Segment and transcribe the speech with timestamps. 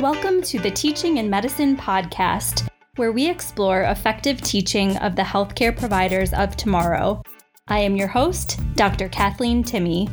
[0.00, 5.74] Welcome to the Teaching in Medicine podcast, where we explore effective teaching of the healthcare
[5.74, 7.22] providers of tomorrow.
[7.68, 9.08] I am your host, Dr.
[9.08, 10.10] Kathleen Timmy.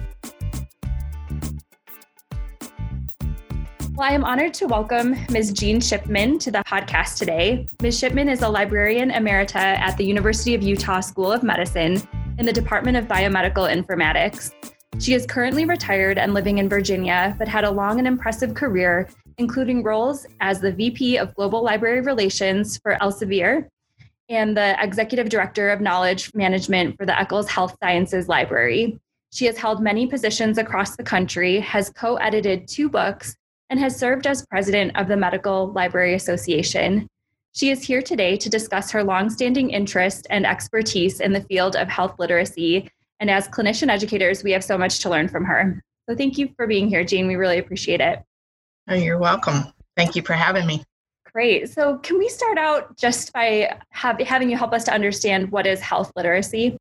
[3.92, 5.51] Well, I am honored to welcome Ms.
[5.51, 7.68] Jean Shipman to the podcast today.
[7.81, 8.00] Ms.
[8.00, 12.02] Shipman is a librarian emerita at the University of Utah School of Medicine
[12.38, 14.54] in the Department of Biomedical Informatics.
[15.00, 19.09] She is currently retired and living in Virginia, but had a long and impressive career,
[19.37, 23.67] including roles as the VP of Global Library Relations for Elsevier
[24.29, 28.99] and the Executive Director of Knowledge Management for the Eccles Health Sciences Library.
[29.31, 33.35] She has held many positions across the country, has co edited two books,
[33.69, 37.07] and has served as president of the Medical Library Association.
[37.55, 41.87] She is here today to discuss her longstanding interest and expertise in the field of
[41.87, 42.89] health literacy.
[43.20, 45.81] And as clinician educators, we have so much to learn from her.
[46.09, 47.27] So thank you for being here, Jean.
[47.27, 48.20] We really appreciate it.
[48.89, 49.73] Oh, you're welcome.
[49.95, 50.84] Thank you for having me.
[51.31, 51.70] Great.
[51.70, 55.65] So, can we start out just by have, having you help us to understand what
[55.65, 56.77] is health literacy?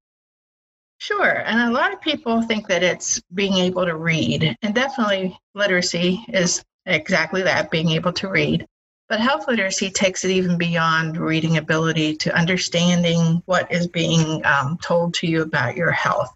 [0.98, 1.42] Sure.
[1.47, 6.25] And a lot of people think that it's being able to read, and definitely literacy
[6.28, 8.66] is exactly that being able to read.
[9.09, 14.78] But health literacy takes it even beyond reading ability to understanding what is being um,
[14.81, 16.33] told to you about your health.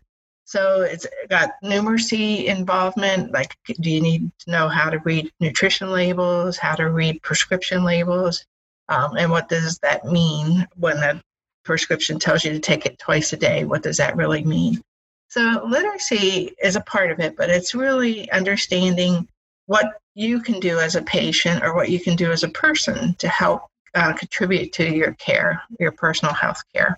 [0.46, 3.32] So it's got numeracy involvement.
[3.32, 7.84] Like, do you need to know how to read nutrition labels, how to read prescription
[7.84, 8.46] labels,
[8.88, 11.20] um, and what does that mean when the
[11.64, 13.64] prescription tells you to take it twice a day?
[13.64, 14.80] What does that really mean?
[15.28, 19.28] So literacy is a part of it, but it's really understanding
[19.66, 23.14] what you can do as a patient or what you can do as a person
[23.14, 23.62] to help
[23.96, 26.96] uh, contribute to your care, your personal health care.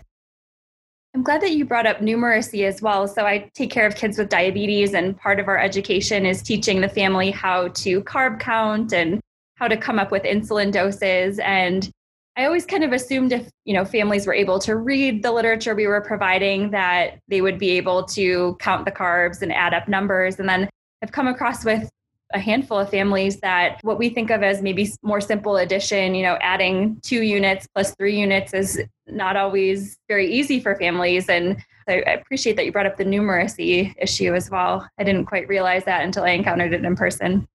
[1.19, 3.08] I'm glad that you brought up numeracy as well.
[3.08, 6.80] So, I take care of kids with diabetes, and part of our education is teaching
[6.80, 9.19] the family how to carb count and
[9.56, 11.41] how to come up with insulin doses.
[11.41, 11.91] And
[12.36, 15.75] I always kind of assumed if you know families were able to read the literature
[15.75, 19.88] we were providing, that they would be able to count the carbs and add up
[19.88, 20.38] numbers.
[20.38, 20.70] And then
[21.03, 21.91] I've come across with
[22.34, 26.22] a handful of families that what we think of as maybe more simple addition, you
[26.22, 31.28] know, adding two units plus three units is not always very easy for families.
[31.28, 31.56] And
[31.88, 34.87] I appreciate that you brought up the numeracy issue as well.
[34.99, 37.49] I didn't quite realize that until I encountered it in person.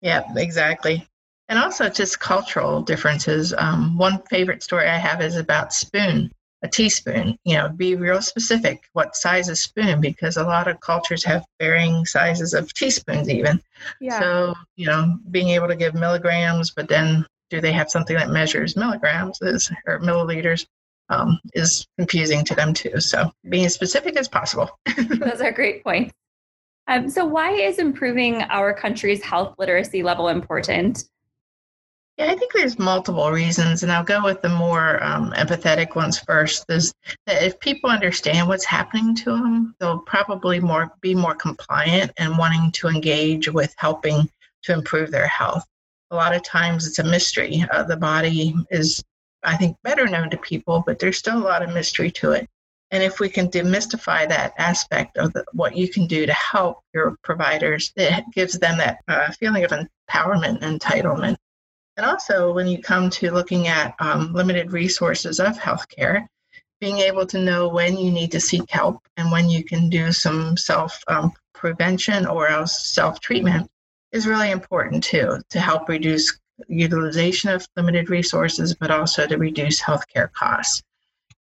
[0.00, 1.06] Yeah, exactly.
[1.48, 3.54] And also just cultural differences.
[3.56, 6.32] Um, one favorite story I have is about spoon
[6.62, 10.80] a teaspoon you know be real specific what size of spoon because a lot of
[10.80, 13.60] cultures have varying sizes of teaspoons even.
[14.00, 14.20] Yeah.
[14.20, 18.30] so you know being able to give milligrams but then do they have something that
[18.30, 20.66] measures milligrams is, or milliliters
[21.10, 23.00] um, is confusing to them too.
[23.00, 24.70] So being as specific as possible.
[24.96, 26.14] Those are great points.
[26.86, 31.04] Um, so why is improving our country's health literacy level important
[32.20, 36.18] yeah, I think there's multiple reasons, and I'll go with the more um, empathetic ones
[36.18, 36.66] first.
[36.68, 36.92] Is
[37.26, 42.36] that if people understand what's happening to them, they'll probably more be more compliant and
[42.36, 44.28] wanting to engage with helping
[44.64, 45.64] to improve their health.
[46.10, 47.64] A lot of times, it's a mystery.
[47.72, 49.02] Uh, the body is,
[49.42, 52.46] I think, better known to people, but there's still a lot of mystery to it.
[52.90, 56.80] And if we can demystify that aspect of the, what you can do to help
[56.92, 61.36] your providers, it gives them that uh, feeling of empowerment and entitlement.
[62.00, 66.26] And also, when you come to looking at um, limited resources of healthcare,
[66.80, 70.10] being able to know when you need to seek help and when you can do
[70.10, 73.70] some self um, prevention or else self treatment
[74.12, 76.38] is really important too to help reduce
[76.68, 80.82] utilization of limited resources, but also to reduce healthcare costs.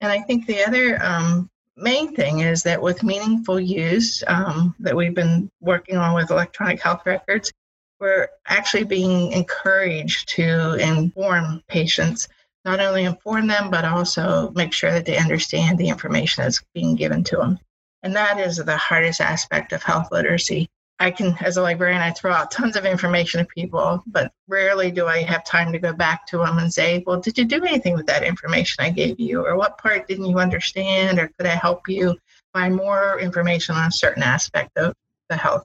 [0.02, 4.96] And I think the other um, main thing is that with meaningful use um, that
[4.96, 7.54] we've been working on with electronic health records,
[8.00, 12.28] we're actually being encouraged to inform patients,
[12.66, 16.96] not only inform them, but also make sure that they understand the information that's being
[16.96, 17.60] given to them.
[18.04, 20.70] And that is the hardest aspect of health literacy.
[21.00, 24.90] I can, as a librarian, I throw out tons of information to people, but rarely
[24.90, 27.64] do I have time to go back to them and say, Well, did you do
[27.64, 29.46] anything with that information I gave you?
[29.46, 31.20] Or what part didn't you understand?
[31.20, 32.18] Or could I help you
[32.52, 34.96] find more information on a certain aspect of
[35.30, 35.64] the health?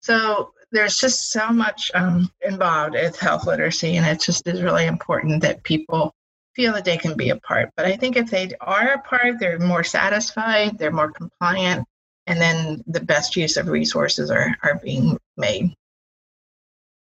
[0.00, 4.86] So there's just so much um, involved with health literacy, and it just is really
[4.86, 6.12] important that people
[6.54, 7.70] feel that they can be a part.
[7.76, 11.86] But I think if they are a part, they're more satisfied, they're more compliant,
[12.26, 15.74] and then the best use of resources are, are being made.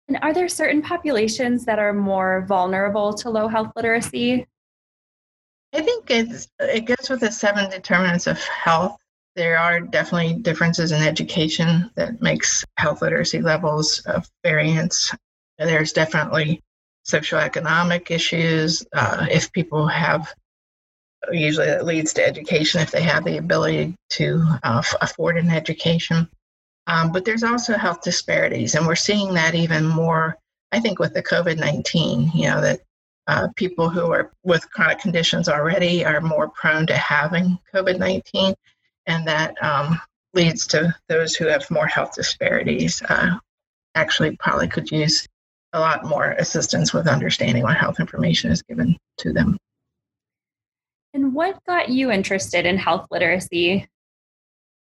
[0.08, 4.46] And are there certain populations that are more vulnerable to low health literacy?
[5.74, 8.98] I think it's, it goes with the seven determinants of health
[9.36, 15.12] there are definitely differences in education that makes health literacy levels of variance
[15.68, 16.62] there's definitely
[17.06, 18.86] socioeconomic issues.
[18.94, 20.34] Uh, if people have,
[21.32, 26.28] usually that leads to education if they have the ability to uh, afford an education.
[26.88, 30.36] Um, but there's also health disparities, and we're seeing that even more,
[30.72, 32.82] I think, with the COVID 19, you know, that
[33.28, 38.56] uh, people who are with chronic conditions already are more prone to having COVID 19,
[39.08, 40.00] and that um,
[40.34, 43.38] leads to those who have more health disparities uh,
[43.96, 45.28] actually probably could use
[45.74, 49.58] a lot more assistance with understanding what health information is given to them.
[51.14, 53.88] And what got you interested in health literacy?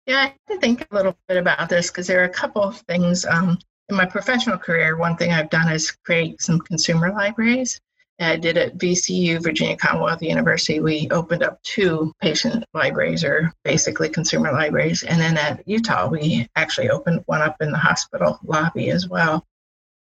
[0.06, 2.63] Yeah, I have to think a little bit about this because there are a couple
[2.63, 3.25] of things.
[3.25, 3.58] Um,
[3.90, 7.80] in my professional career, one thing I've done is create some consumer libraries.
[8.25, 10.79] I did at VCU, Virginia Commonwealth University.
[10.79, 15.03] We opened up two patient libraries, or basically consumer libraries.
[15.03, 19.45] And then at Utah, we actually opened one up in the hospital lobby as well.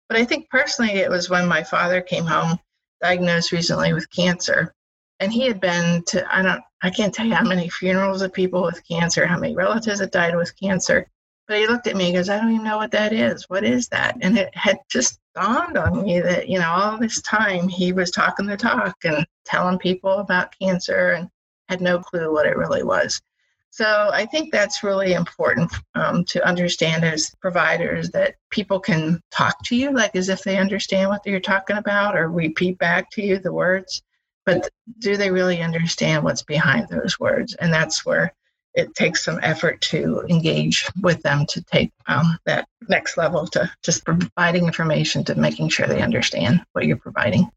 [0.08, 2.58] But I think personally, it was when my father came home,
[3.02, 4.72] diagnosed recently with cancer.
[5.20, 8.32] And he had been to, I don't, I can't tell you how many funerals of
[8.32, 11.08] people with cancer, how many relatives had died with cancer.
[11.48, 13.44] But he looked at me and goes, I don't even know what that is.
[13.48, 14.16] What is that?
[14.20, 18.10] And it had just dawned on me that, you know, all this time he was
[18.10, 21.28] talking the talk and telling people about cancer and
[21.68, 23.20] had no clue what it really was.
[23.70, 29.62] So I think that's really important um, to understand as providers that people can talk
[29.64, 33.22] to you like as if they understand what you're talking about or repeat back to
[33.22, 34.02] you the words.
[34.46, 34.70] But
[35.00, 37.54] do they really understand what's behind those words?
[37.56, 38.32] And that's where
[38.76, 43.70] it takes some effort to engage with them to take um, that next level to
[43.82, 47.50] just providing information to making sure they understand what you're providing.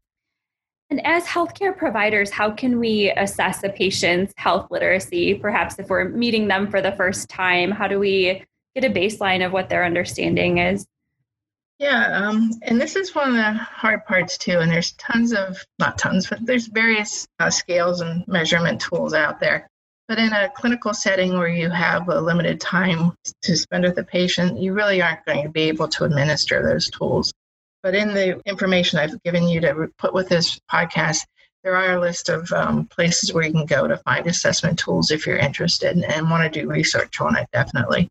[0.88, 5.34] And as healthcare providers, how can we assess a patient's health literacy?
[5.34, 8.42] Perhaps if we're meeting them for the first time, how do we
[8.74, 10.86] get a baseline of what their understanding is?
[11.78, 14.58] Yeah, um, and this is one of the hard parts too.
[14.58, 19.38] And there's tons of, not tons, but there's various uh, scales and measurement tools out
[19.38, 19.69] there.
[20.10, 23.12] But in a clinical setting where you have a limited time
[23.42, 26.90] to spend with the patient, you really aren't going to be able to administer those
[26.90, 27.32] tools.
[27.84, 31.26] But in the information I've given you to put with this podcast,
[31.62, 35.12] there are a list of um, places where you can go to find assessment tools
[35.12, 38.08] if you're interested and want to do research on it, definitely.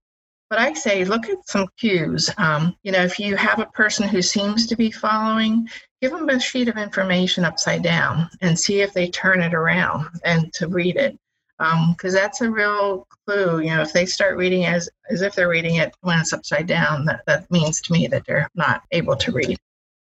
[0.49, 2.29] But I say look at some cues.
[2.37, 5.67] Um, you know, if you have a person who seems to be following,
[6.01, 10.07] give them a sheet of information upside down and see if they turn it around
[10.23, 11.19] and to read it
[11.59, 13.59] because um, that's a real clue.
[13.59, 16.67] You know, if they start reading as as if they're reading it when it's upside
[16.67, 19.57] down, that, that means to me that they're not able to read.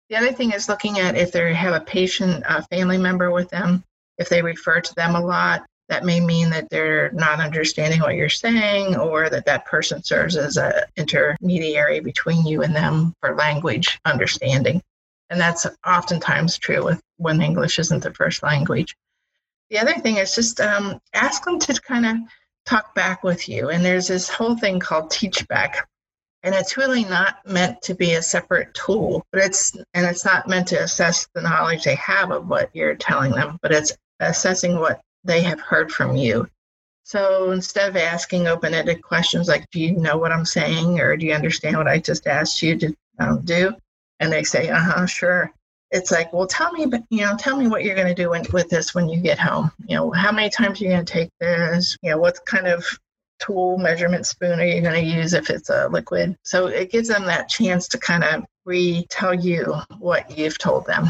[0.08, 3.50] The other thing is looking at if they have a patient, a family member with
[3.50, 3.85] them.
[4.17, 8.14] If they refer to them a lot, that may mean that they're not understanding what
[8.14, 13.35] you're saying, or that that person serves as an intermediary between you and them for
[13.35, 14.81] language understanding.
[15.29, 18.94] And that's oftentimes true with when English isn't the first language
[19.70, 22.16] the other thing is just um, ask them to kind of
[22.66, 23.70] talk back with you.
[23.70, 25.88] And there's this whole thing called teach back.
[26.43, 30.46] And it's really not meant to be a separate tool, but it's and it's not
[30.46, 34.78] meant to assess the knowledge they have of what you're telling them, but it's assessing
[34.78, 36.46] what they have heard from you.
[37.05, 41.25] So instead of asking open-ended questions like, "Do you know what I'm saying?" or "Do
[41.25, 43.75] you understand what I just asked you to um, do?"
[44.20, 45.50] and they say, "Uh huh, sure,"
[45.91, 48.45] it's like, well, tell me, you know, tell me what you're going to do when,
[48.53, 49.71] with this when you get home.
[49.87, 51.97] You know, how many times are you going to take this?
[52.03, 52.85] You know, what kind of
[53.38, 56.37] tool measurement spoon are you going to use if it's a liquid?
[56.43, 61.07] So it gives them that chance to kind of retell you what you've told them.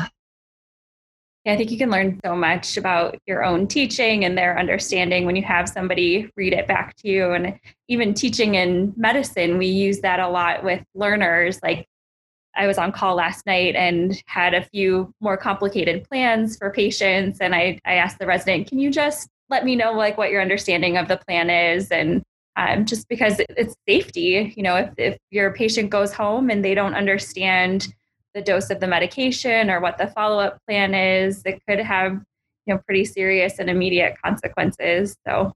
[1.45, 5.27] Yeah, I think you can learn so much about your own teaching and their understanding
[5.27, 7.33] when you have somebody read it back to you.
[7.33, 11.61] And even teaching in medicine, we use that a lot with learners.
[11.63, 11.87] Like
[12.57, 17.41] I was on call last night and had a few more complicated plans for patients.
[17.41, 20.41] And I, I asked the resident, can you just let me know like what your
[20.41, 21.91] understanding of the plan is?
[21.91, 22.23] And
[22.57, 26.75] um, just because it's safety, you know, if, if your patient goes home and they
[26.75, 27.93] don't understand
[28.35, 32.13] the dose of the medication or what the follow-up plan is, it could have,
[32.67, 35.17] you know, pretty serious and immediate consequences.
[35.27, 35.53] So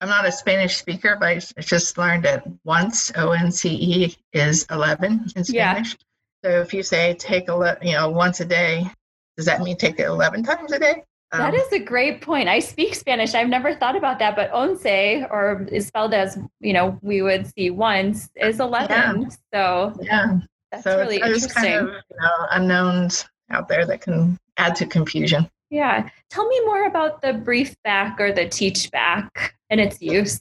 [0.00, 4.16] I'm not a Spanish speaker, but I just learned that once O N C E
[4.32, 5.92] is 11 in Spanish.
[5.92, 6.07] Yeah.
[6.44, 8.90] So if you say take a look, you know once a day,
[9.36, 11.02] does that mean take it 11 times a day?
[11.30, 12.48] Um, that is a great point.
[12.48, 13.34] I speak Spanish.
[13.34, 14.84] I've never thought about that, but once
[15.30, 19.22] or is spelled as you know we would see once is 11.
[19.22, 19.28] Yeah.
[19.52, 20.38] So yeah,
[20.70, 21.52] that's so really interesting.
[21.52, 25.50] Kind of, you know, unknowns out there that can add to confusion.
[25.70, 26.08] Yeah.
[26.30, 30.40] Tell me more about the brief back or the teach back and its use.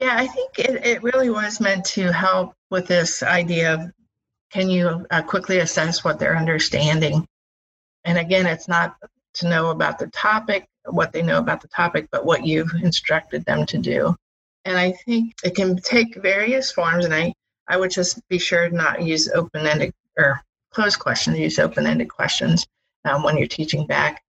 [0.00, 3.90] Yeah, I think it, it really was meant to help with this idea of
[4.50, 7.26] can you uh, quickly assess what they're understanding?
[8.04, 8.96] And again, it's not
[9.34, 13.44] to know about the topic, what they know about the topic, but what you've instructed
[13.44, 14.14] them to do.
[14.64, 17.04] And I think it can take various forms.
[17.04, 17.34] And I,
[17.68, 20.40] I would just be sure not use open ended or
[20.70, 22.66] closed questions, use open ended questions
[23.04, 24.22] um, when you're teaching back.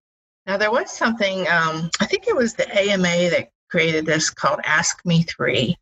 [0.46, 4.60] Now, there was something, um, I think it was the AMA that created this called
[4.64, 5.78] Ask Me Three.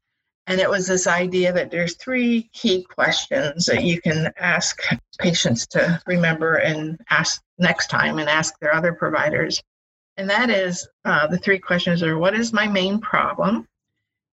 [0.47, 4.81] And it was this idea that there's three key questions that you can ask
[5.19, 9.61] patients to remember and ask next time and ask their other providers.
[10.15, 13.67] And that is uh, the three questions are what is my main problem?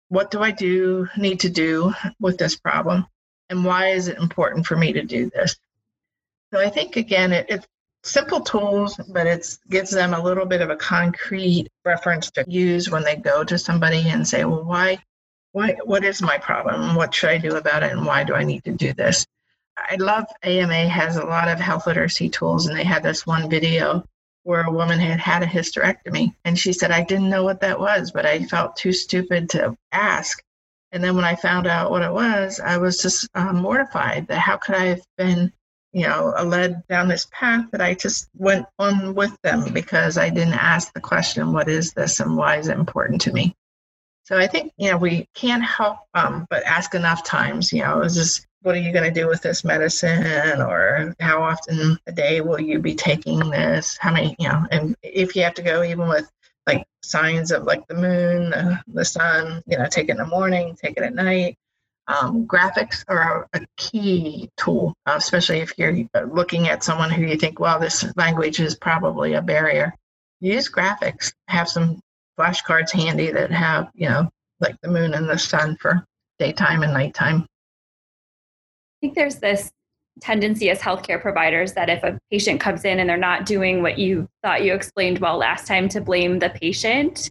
[0.10, 3.08] What do I do need to do with this problem?
[3.50, 5.56] And why is it important for me to do this?
[6.54, 7.68] So I think again, it, it's
[8.04, 12.92] simple tools, but it gives them a little bit of a concrete reference to use
[12.92, 15.00] when they go to somebody and say, well, why
[15.54, 16.96] what, what is my problem?
[16.96, 17.92] What should I do about it?
[17.92, 19.26] And why do I need to do this?
[19.78, 23.50] I love AMA has a lot of health literacy tools, and they had this one
[23.50, 24.04] video
[24.44, 26.36] where a woman had had a hysterectomy.
[26.44, 29.78] And she said, I didn't know what that was, but I felt too stupid to
[29.92, 30.44] ask.
[30.92, 34.40] And then when I found out what it was, I was just uh, mortified that
[34.40, 35.54] how could I have been,
[35.92, 40.30] you know, led down this path that I just went on with them because I
[40.30, 43.56] didn't ask the question, what is this and why is it important to me?
[44.24, 48.02] So I think, you know, we can't help um, but ask enough times, you know,
[48.02, 50.62] is this, what are you going to do with this medicine?
[50.62, 53.98] Or how often a day will you be taking this?
[53.98, 56.32] How many, you know, and if you have to go even with
[56.66, 60.26] like signs of like the moon, the, the sun, you know, take it in the
[60.26, 61.58] morning, take it at night.
[62.08, 65.96] Um, graphics are a key tool, uh, especially if you're
[66.28, 69.94] looking at someone who you think, well, this language is probably a barrier.
[70.40, 72.02] Use graphics, have some
[72.40, 76.06] flashcards handy that have, you know, like the moon and the sun for
[76.40, 77.42] daytime and nighttime.
[77.42, 79.72] I think there's this
[80.22, 83.98] tendency as healthcare providers that if a patient comes in and they're not doing what
[83.98, 87.30] you thought you explained well last time to blame the patient.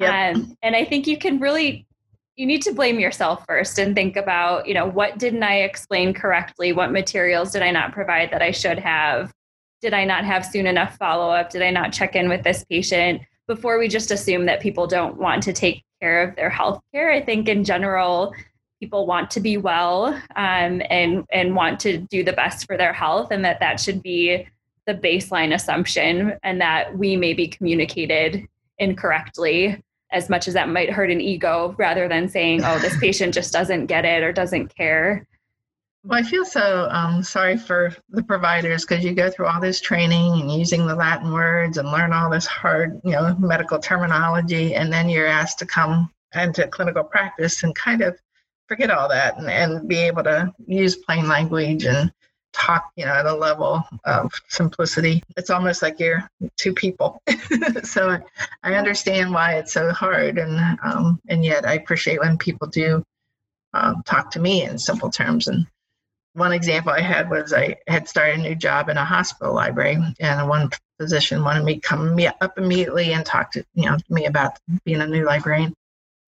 [0.00, 0.36] Yep.
[0.36, 1.86] Um, and I think you can really
[2.36, 6.14] you need to blame yourself first and think about, you know, what didn't I explain
[6.14, 6.72] correctly?
[6.72, 9.30] What materials did I not provide that I should have?
[9.82, 11.50] Did I not have soon enough follow up?
[11.50, 13.20] Did I not check in with this patient?
[13.54, 17.10] Before we just assume that people don't want to take care of their health care.
[17.10, 18.34] I think in general,
[18.80, 20.06] people want to be well
[20.36, 24.02] um, and and want to do the best for their health, and that that should
[24.02, 24.48] be
[24.86, 28.46] the baseline assumption, and that we may be communicated
[28.78, 33.34] incorrectly as much as that might hurt an ego rather than saying oh this patient
[33.34, 35.26] just doesn't get it or doesn't care
[36.04, 39.80] well, I feel so um, sorry for the providers because you go through all this
[39.80, 44.74] training and using the Latin words and learn all this hard, you know, medical terminology,
[44.74, 48.18] and then you're asked to come into clinical practice and kind of
[48.66, 52.12] forget all that and, and be able to use plain language and
[52.52, 55.22] talk, you know, at a level of simplicity.
[55.36, 57.22] It's almost like you're two people.
[57.84, 58.18] so
[58.64, 63.04] I understand why it's so hard, and um, and yet I appreciate when people do
[63.72, 65.66] um, talk to me in simple terms and
[66.34, 69.98] one example I had was I had started a new job in a hospital library,
[70.20, 74.26] and one physician wanted me to come up immediately and talk to you know me
[74.26, 75.74] about being a new librarian.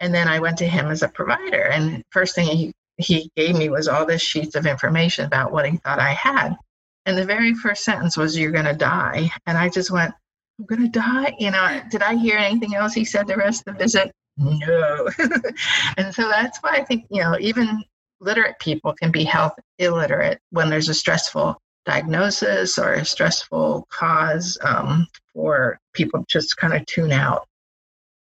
[0.00, 3.56] And then I went to him as a provider, and first thing he he gave
[3.56, 6.54] me was all this sheets of information about what he thought I had.
[7.06, 10.14] And the very first sentence was, "You're going to die," and I just went,
[10.58, 13.66] "I'm going to die." You know, did I hear anything else he said the rest
[13.66, 14.12] of the visit?
[14.36, 15.08] No.
[15.96, 17.84] and so that's why I think you know even
[18.24, 24.58] literate people can be health illiterate when there's a stressful diagnosis or a stressful cause
[24.62, 27.46] um, for people just kind of tune out.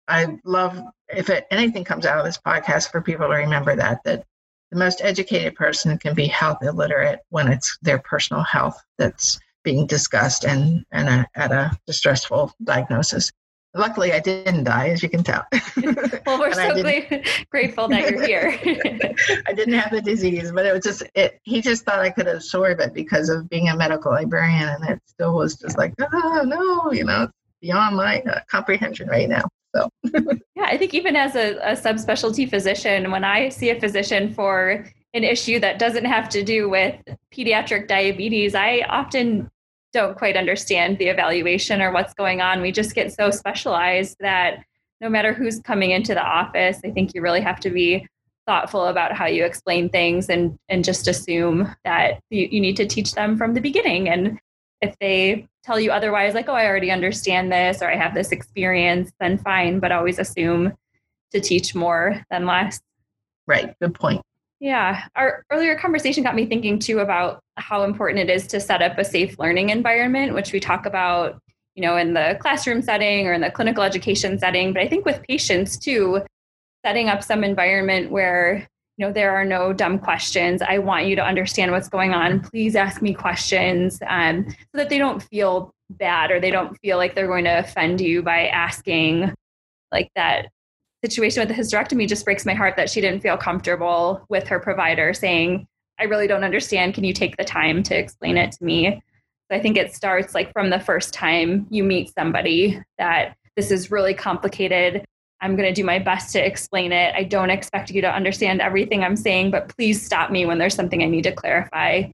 [0.09, 4.01] I love if it, anything comes out of this podcast for people to remember that
[4.05, 4.25] that
[4.71, 9.87] the most educated person can be health illiterate when it's their personal health that's being
[9.87, 13.31] discussed and, and a, at a distressful diagnosis.
[13.75, 15.45] Luckily, I didn't die, as you can tell.
[16.27, 16.83] well, we're so
[17.51, 18.59] grateful that you're here.
[19.47, 22.27] I didn't have the disease, but it was just, it, he just thought I could
[22.27, 24.69] absorb it because of being a medical librarian.
[24.69, 29.29] And it still was just like, oh, no, you know, beyond my uh, comprehension right
[29.29, 29.45] now.
[29.77, 29.89] So,
[30.57, 34.85] yeah, I think even as a, a subspecialty physician, when I see a physician for
[35.15, 36.97] an issue that doesn't have to do with
[37.33, 39.49] pediatric diabetes, I often
[39.93, 42.61] don't quite understand the evaluation or what's going on.
[42.61, 44.65] We just get so specialized that
[45.01, 48.07] no matter who's coming into the office, I think you really have to be
[48.47, 52.87] thoughtful about how you explain things and and just assume that you, you need to
[52.87, 54.09] teach them from the beginning.
[54.09, 54.39] And
[54.81, 58.33] if they tell you otherwise, like, oh, I already understand this or I have this
[58.33, 60.73] experience, then fine, but always assume
[61.33, 62.81] to teach more than less.
[63.47, 63.75] Right.
[63.81, 64.23] Good point.
[64.61, 65.05] Yeah.
[65.17, 68.99] Our earlier conversation got me thinking too about how important it is to set up
[68.99, 71.41] a safe learning environment, which we talk about,
[71.75, 74.75] you know, in the classroom setting or in the clinical education setting.
[74.75, 76.23] But I think with patients too,
[76.85, 80.61] setting up some environment where, you know, there are no dumb questions.
[80.61, 82.41] I want you to understand what's going on.
[82.41, 86.99] Please ask me questions um, so that they don't feel bad or they don't feel
[86.99, 89.33] like they're going to offend you by asking
[89.91, 90.51] like that
[91.05, 94.61] situation with the hysterectomy just breaks my heart that she didn't feel comfortable with her
[94.61, 95.67] provider saying,
[95.99, 96.95] I really don't understand.
[96.95, 99.03] Can you take the time to explain it to me?
[99.51, 103.71] So I think it starts like from the first time you meet somebody that this
[103.71, 105.05] is really complicated.
[105.41, 107.15] I'm going to do my best to explain it.
[107.15, 110.75] I don't expect you to understand everything I'm saying, but please stop me when there's
[110.75, 112.05] something I need to clarify.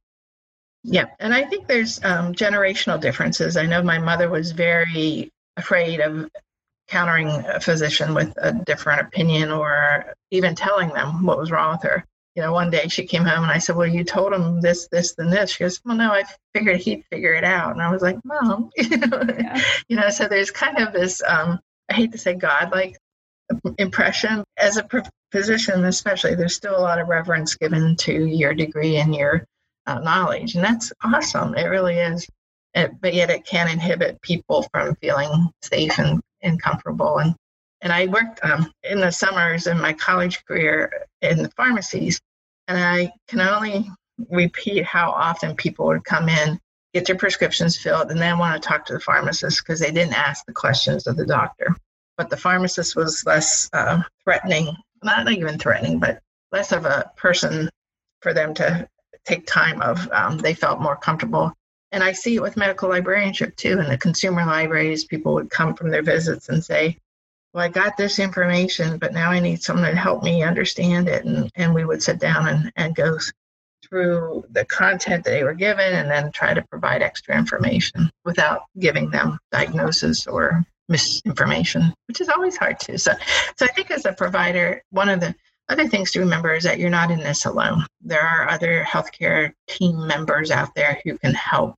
[0.82, 3.56] Yeah, and I think there's um, generational differences.
[3.56, 6.30] I know my mother was very afraid of
[6.88, 11.82] countering a physician with a different opinion or even telling them what was wrong with
[11.82, 12.04] her.
[12.34, 14.88] You know, one day she came home and I said, Well, you told him this,
[14.92, 15.50] this, and this.
[15.50, 16.24] She goes, Well, no, I
[16.54, 17.72] figured he'd figure it out.
[17.72, 19.62] And I was like, Mom, you know, yeah.
[19.88, 21.58] you know so there's kind of this, um,
[21.90, 22.98] I hate to say God like
[23.78, 24.44] impression.
[24.58, 24.86] As a
[25.32, 29.46] physician, especially, there's still a lot of reverence given to your degree and your
[29.86, 30.54] uh, knowledge.
[30.54, 31.54] And that's awesome.
[31.54, 32.26] It really is.
[32.74, 37.18] It, but yet it can inhibit people from feeling safe and and comfortable.
[37.18, 37.34] And
[37.82, 42.20] and I worked um, in the summers in my college career in the pharmacies,
[42.68, 43.90] and I can only
[44.30, 46.58] repeat how often people would come in,
[46.94, 50.14] get their prescriptions filled, and then want to talk to the pharmacist because they didn't
[50.14, 51.76] ask the questions of the doctor.
[52.16, 56.20] But the pharmacist was less uh, threatening, not even threatening, but
[56.52, 57.68] less of a person
[58.22, 58.88] for them to
[59.26, 60.10] take time of.
[60.12, 61.52] Um, they felt more comfortable
[61.92, 63.78] and I see it with medical librarianship too.
[63.78, 66.98] In the consumer libraries, people would come from their visits and say,
[67.52, 71.24] Well, I got this information, but now I need someone to help me understand it.
[71.24, 73.18] And, and we would sit down and, and go
[73.88, 78.62] through the content that they were given and then try to provide extra information without
[78.78, 82.98] giving them diagnosis or misinformation, which is always hard too.
[82.98, 83.12] So,
[83.56, 85.34] so I think as a provider, one of the
[85.68, 87.84] other things to remember is that you're not in this alone.
[88.00, 91.74] There are other healthcare team members out there who can help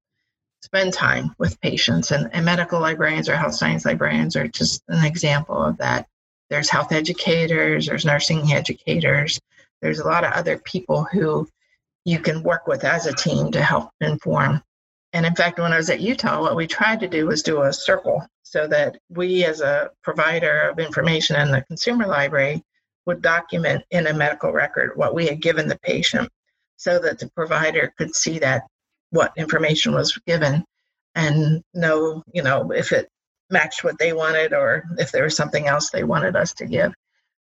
[0.62, 5.04] spend time with patients, and, and medical librarians or health science librarians are just an
[5.04, 6.06] example of that.
[6.50, 9.40] There's health educators, there's nursing educators,
[9.80, 11.48] there's a lot of other people who
[12.04, 14.62] you can work with as a team to help inform.
[15.12, 17.62] And in fact, when I was at Utah, what we tried to do was do
[17.62, 22.62] a circle so that we, as a provider of information in the consumer library,
[23.08, 26.28] would document in a medical record what we had given the patient
[26.76, 28.62] so that the provider could see that
[29.10, 30.62] what information was given
[31.14, 33.08] and know, you know, if it
[33.50, 36.92] matched what they wanted or if there was something else they wanted us to give.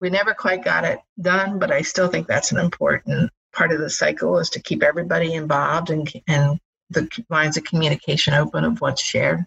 [0.01, 3.79] We never quite got it done, but I still think that's an important part of
[3.79, 8.81] the cycle is to keep everybody involved and and the lines of communication open of
[8.81, 9.45] what's shared.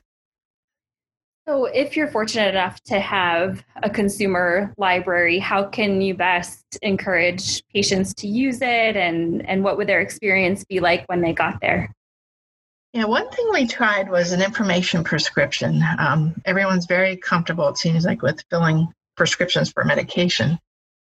[1.47, 7.63] So, if you're fortunate enough to have a consumer library, how can you best encourage
[7.73, 11.61] patients to use it and, and what would their experience be like when they got
[11.61, 11.95] there?
[12.95, 15.83] Yeah, one thing we tried was an information prescription.
[15.99, 20.59] Um, everyone's very comfortable, it seems like, with filling prescriptions for medication.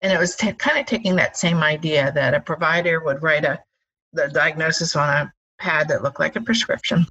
[0.03, 3.45] And it was t- kind of taking that same idea that a provider would write
[3.45, 3.59] a
[4.13, 7.07] the diagnosis on a pad that looked like a prescription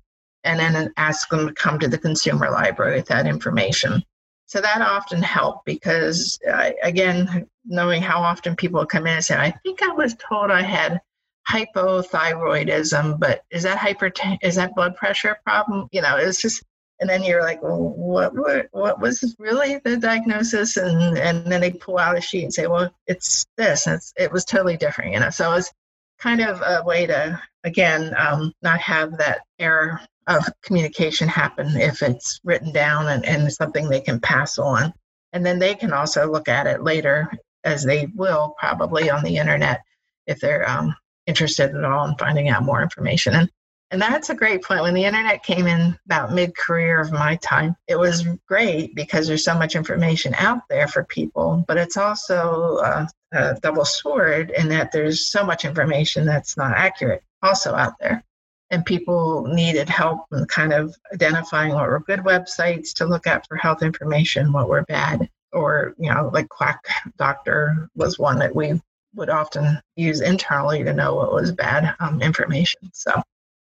[0.48, 4.04] and then ask them to come to the consumer library with that information.
[4.46, 9.36] So that often helped because, uh, again, knowing how often people come in and say,
[9.36, 11.02] I think I was told I had
[11.50, 15.90] hypothyroidism, but is that hyper is that blood pressure problem?
[15.92, 16.64] You know, it's just
[17.00, 20.78] and then you're like, well, what, what, what was really the diagnosis?
[20.78, 23.86] And and then they pull out a sheet and say, well, it's this.
[23.86, 25.30] And it's, it was totally different, you know.
[25.30, 25.72] So it was
[26.20, 32.02] kind of a way to again um, not have that error of communication happen if
[32.02, 34.94] it's written down and, and something they can pass on.
[35.34, 37.32] And then they can also look at it later,
[37.64, 39.82] as they will probably on the internet
[40.26, 43.36] if they're um, interested at all in finding out more information.
[43.36, 43.50] And
[43.90, 44.82] and that's a great point.
[44.82, 49.28] When the internet came in about mid career of my time, it was great because
[49.28, 54.52] there's so much information out there for people, but it's also a, a double sword
[54.52, 58.26] in that there's so much information that's not accurate also out there
[58.70, 63.48] and people needed help in kind of identifying what were good websites to look at
[63.48, 66.86] for health information, what were bad, or you know, like Quack
[67.18, 68.80] Doctor was one that we
[69.16, 72.80] would often use internally to know what was bad um, information.
[72.94, 73.22] So,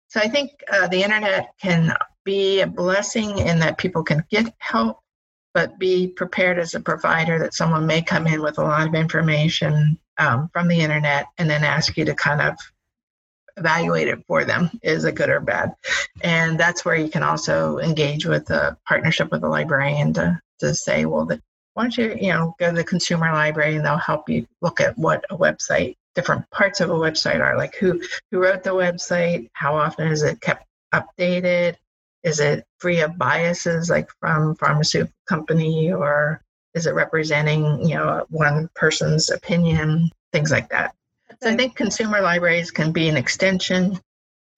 [0.09, 4.53] so I think uh, the internet can be a blessing in that people can get
[4.59, 4.99] help,
[5.55, 8.95] but be prepared as a provider that someone may come in with a lot of
[8.95, 12.57] information um, from the internet and then ask you to kind of
[13.61, 15.75] evaluate it for them is it good or bad.
[16.23, 20.75] And that's where you can also engage with a partnership with a librarian to, to
[20.75, 21.41] say well the,
[21.75, 24.81] why don't you you know go to the consumer library and they'll help you look
[24.81, 27.57] at what a website different parts of a website are.
[27.57, 29.49] Like who who wrote the website?
[29.53, 31.77] How often is it kept updated?
[32.23, 36.43] Is it free of biases like from pharmaceutical company or
[36.75, 40.11] is it representing you know one person's opinion?
[40.33, 40.95] Things like that
[41.43, 43.99] i think consumer libraries can be an extension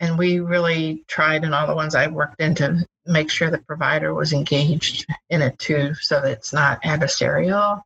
[0.00, 3.58] and we really tried in all the ones i worked in to make sure the
[3.58, 7.82] provider was engaged in it too so that it's not adversarial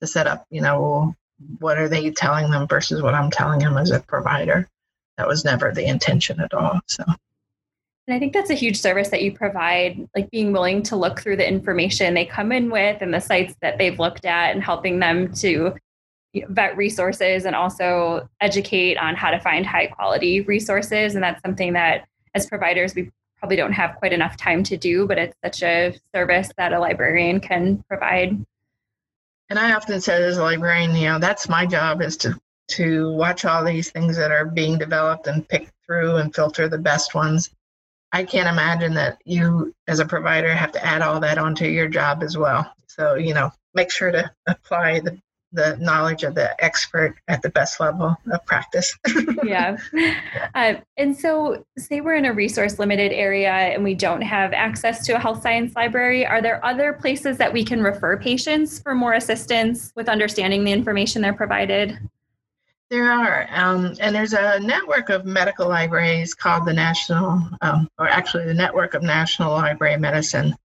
[0.00, 1.14] to set up you know
[1.58, 4.68] what are they telling them versus what I'm telling them as a provider.
[5.16, 6.80] That was never the intention at all.
[6.86, 7.04] So.
[8.06, 11.20] And I think that's a huge service that you provide, like being willing to look
[11.20, 14.62] through the information they come in with and the sites that they've looked at and
[14.62, 15.74] helping them to
[16.48, 21.14] vet resources and also educate on how to find high quality resources.
[21.14, 25.06] And that's something that as providers, we probably don't have quite enough time to do,
[25.06, 28.44] but it's such a service that a librarian can provide.
[29.48, 32.38] And I often say as a librarian, you know, that's my job is to
[32.68, 36.78] to watch all these things that are being developed and pick through and filter the
[36.78, 37.50] best ones.
[38.12, 41.88] I can't imagine that you as a provider have to add all that onto your
[41.88, 42.72] job as well.
[42.86, 45.18] So, you know, make sure to apply the
[45.52, 48.96] the knowledge of the expert at the best level of practice.
[49.44, 49.76] yeah.
[50.54, 55.04] Uh, and so, say we're in a resource limited area and we don't have access
[55.06, 58.94] to a health science library, are there other places that we can refer patients for
[58.94, 61.98] more assistance with understanding the information they're provided?
[62.90, 68.08] There are, um, and there's a network of medical libraries called the National, um, or
[68.08, 70.56] actually the Network of National Library of Medicine.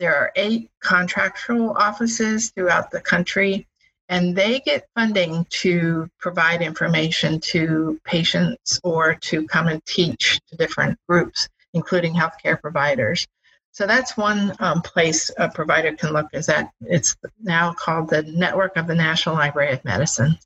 [0.00, 3.66] There are eight contractual offices throughout the country
[4.08, 10.56] and they get funding to provide information to patients or to come and teach to
[10.56, 13.26] different groups, including healthcare providers.
[13.72, 16.28] So that's one um, place a provider can look.
[16.32, 20.38] Is that it's now called the Network of the National Library of Medicine.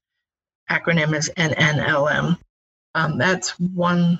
[0.70, 2.38] Acronym is NNLM.
[2.94, 4.18] Um, that's one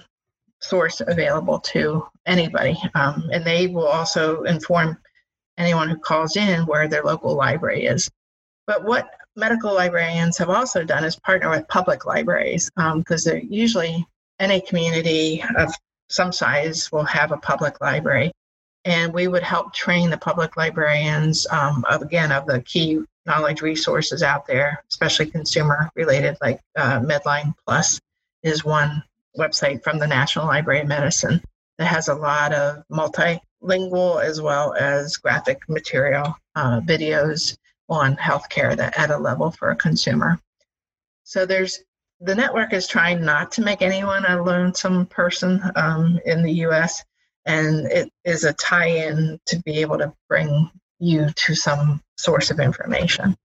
[0.60, 4.98] source available to anybody, um, and they will also inform
[5.58, 8.08] anyone who calls in where their local library is.
[8.66, 14.06] But what medical librarians have also done is partner with public libraries because um, usually
[14.38, 15.72] any community of
[16.08, 18.32] some size will have a public library.
[18.84, 23.60] And we would help train the public librarians, um, of, again, of the key knowledge
[23.60, 28.00] resources out there, especially consumer related, like uh, Medline Plus
[28.42, 29.02] is one
[29.38, 31.40] website from the National Library of Medicine
[31.78, 37.56] that has a lot of multilingual as well as graphic material, uh, videos,
[37.90, 40.40] on healthcare that at a level for a consumer.
[41.24, 41.82] So there's
[42.20, 47.02] the network is trying not to make anyone a lonesome person um, in the U.S.
[47.46, 52.60] and it is a tie-in to be able to bring you to some source of
[52.60, 53.36] information.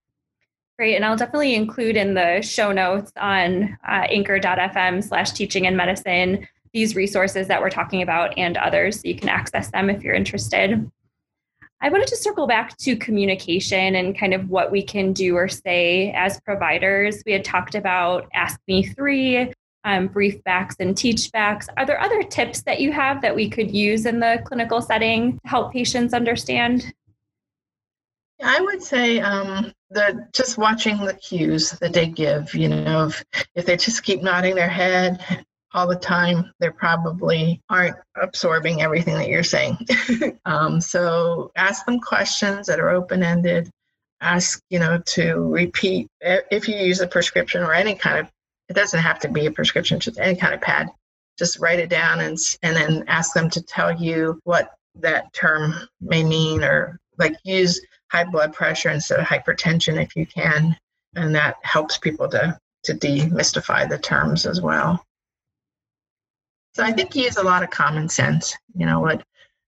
[0.77, 5.77] Great, and I'll definitely include in the show notes on uh, anchor.fm slash teaching and
[5.77, 10.03] medicine these resources that we're talking about and others so you can access them if
[10.03, 10.91] you're interested.
[11.82, 15.48] I wanted to circle back to communication and kind of what we can do or
[15.48, 17.22] say as providers.
[17.26, 21.68] We had talked about Ask Me Three, um, brief backs and teach backs.
[21.78, 25.34] Are there other tips that you have that we could use in the clinical setting
[25.34, 26.94] to help patients understand?
[28.44, 32.54] I would say um, the just watching the cues that they give.
[32.54, 37.62] You know, if, if they just keep nodding their head all the time, they probably
[37.70, 39.78] aren't absorbing everything that you're saying.
[40.46, 43.70] um, so ask them questions that are open ended.
[44.22, 48.32] Ask, you know, to repeat if you use a prescription or any kind of,
[48.70, 50.88] it doesn't have to be a prescription, just any kind of pad.
[51.38, 55.74] Just write it down and, and then ask them to tell you what that term
[56.00, 60.78] may mean or like use high blood pressure instead of hypertension if you can.
[61.18, 65.04] And that helps people to, to demystify the terms as well.
[66.76, 68.54] So I think use a lot of common sense.
[68.76, 69.24] You know what?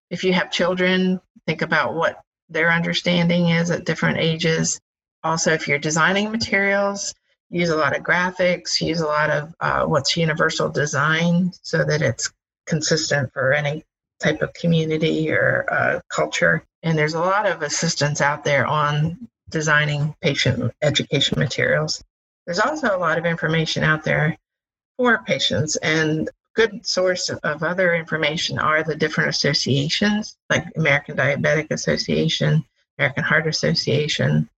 [0.09, 4.77] If you have children, think about what their understanding is at different ages.
[5.23, 7.15] Also, if you're designing materials,
[7.49, 12.01] use a lot of graphics, use a lot of uh, what's universal design so that
[12.01, 12.29] it's
[12.65, 13.85] consistent for any
[14.21, 16.61] type of community or uh, culture.
[16.83, 22.03] And there's a lot of assistance out there on designing patient education materials.
[22.45, 24.37] There's also a lot of information out there
[24.97, 31.67] for patients, and good source of other information are the different associations, like American Diabetic
[31.69, 32.65] Association,
[32.97, 34.49] American Heart Association,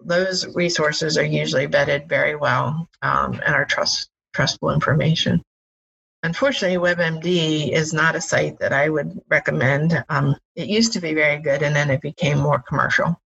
[0.00, 5.42] those resources are usually vetted very well um, and are trust, trustful information.
[6.22, 10.02] Unfortunately, WebMD is not a site that I would recommend.
[10.08, 13.20] Um, it used to be very good and then it became more commercial.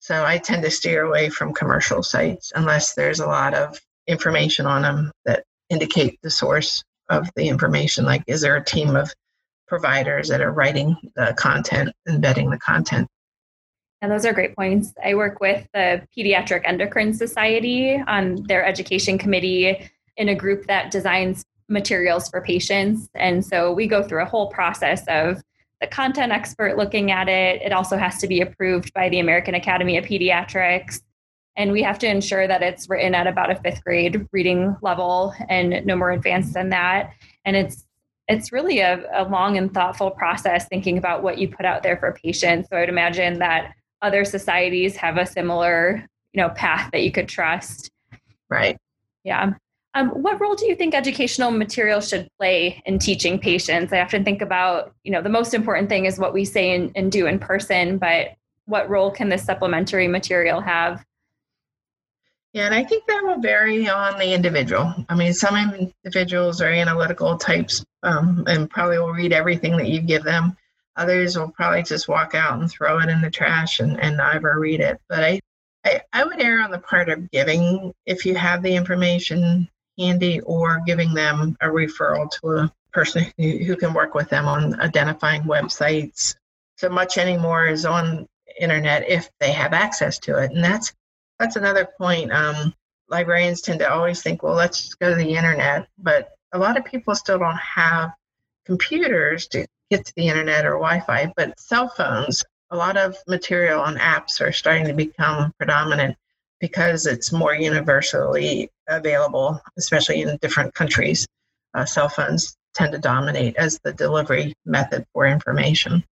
[0.00, 4.66] So I tend to steer away from commercial sites unless there's a lot of information
[4.66, 8.04] on them that indicate the source of the information.
[8.04, 9.12] Like, is there a team of
[9.66, 13.08] providers that are writing the content, embedding the content?
[14.00, 14.92] And those are great points.
[15.04, 20.90] I work with the Pediatric Endocrine Society on their education committee in a group that
[20.90, 23.08] designs materials for patients.
[23.14, 25.42] And so we go through a whole process of
[25.80, 27.60] the content expert looking at it.
[27.62, 31.00] It also has to be approved by the American Academy of Pediatrics.
[31.58, 35.34] And we have to ensure that it's written at about a fifth grade reading level
[35.50, 37.12] and no more advanced than that.
[37.44, 37.84] And it's
[38.28, 41.96] it's really a, a long and thoughtful process thinking about what you put out there
[41.96, 42.68] for patients.
[42.70, 47.10] So I would imagine that other societies have a similar, you know, path that you
[47.10, 47.90] could trust.
[48.50, 48.76] Right.
[49.24, 49.54] Yeah.
[49.94, 53.92] Um, what role do you think educational material should play in teaching patients?
[53.92, 56.92] I often think about, you know, the most important thing is what we say and,
[56.94, 58.34] and do in person, but
[58.66, 61.02] what role can this supplementary material have?
[62.58, 64.92] Yeah, and I think that will vary on the individual.
[65.08, 65.56] I mean, some
[66.04, 70.56] individuals are analytical types um, and probably will read everything that you give them.
[70.96, 74.58] Others will probably just walk out and throw it in the trash and, and never
[74.58, 75.00] read it.
[75.08, 75.40] But I,
[75.84, 80.40] I, I would err on the part of giving if you have the information handy
[80.40, 84.80] or giving them a referral to a person who, who can work with them on
[84.80, 86.34] identifying websites.
[86.76, 88.26] So much anymore is on
[88.60, 90.50] internet if they have access to it.
[90.50, 90.92] And that's
[91.38, 92.32] that's another point.
[92.32, 92.74] Um,
[93.08, 95.88] librarians tend to always think, well, let's just go to the internet.
[95.98, 98.12] But a lot of people still don't have
[98.66, 103.16] computers to get to the internet or Wi Fi, but cell phones, a lot of
[103.26, 106.16] material and apps are starting to become predominant
[106.60, 111.26] because it's more universally available, especially in different countries.
[111.74, 116.04] Uh, cell phones tend to dominate as the delivery method for information.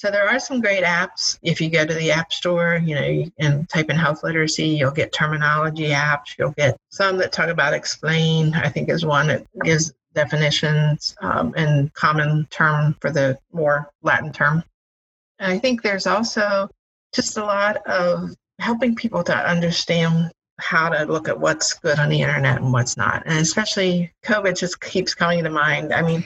[0.00, 1.38] So there are some great apps.
[1.42, 4.92] If you go to the App Store, you know, and type in health literacy, you'll
[4.92, 6.38] get terminology apps.
[6.38, 8.54] You'll get some that talk about explain.
[8.54, 14.32] I think is one that gives definitions um, and common term for the more Latin
[14.32, 14.64] term.
[15.38, 16.70] And I think there's also
[17.12, 22.08] just a lot of helping people to understand how to look at what's good on
[22.08, 23.22] the internet and what's not.
[23.26, 25.92] And especially COVID just keeps coming to mind.
[25.92, 26.24] I mean,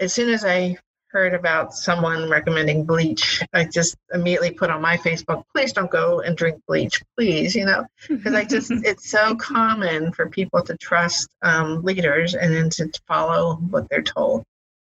[0.00, 0.78] as soon as I
[1.14, 6.20] heard about someone recommending bleach, I just immediately put on my Facebook, please don't go
[6.20, 10.76] and drink bleach, please, you know, because I just, it's so common for people to
[10.76, 14.44] trust um, leaders and then to follow what they're told.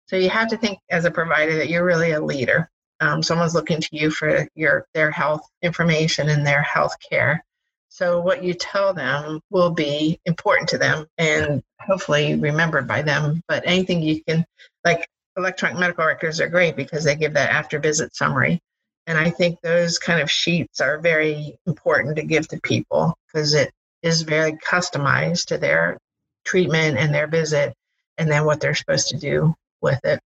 [0.08, 2.70] So you have to think as a provider that you're really a leader.
[3.02, 7.44] Um, someone's looking to you for your their health information and their health care.
[7.90, 13.42] So what you tell them will be important to them and hopefully remembered by them.
[13.48, 14.46] But anything you can,
[14.84, 15.08] like
[15.38, 18.62] electronic medical records are great because they give that after visit summary.
[19.08, 23.54] And I think those kind of sheets are very important to give to people because
[23.54, 23.72] it
[24.02, 25.98] is very customized to their
[26.44, 27.74] treatment and their visit
[28.18, 30.20] and then what they're supposed to do with it.